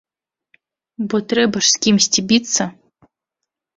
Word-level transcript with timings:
Бо 1.11 1.15
трэба 1.33 1.57
ж 1.65 1.71
з 1.75 1.81
кімсьці 1.87 2.21
біцца. 2.33 2.63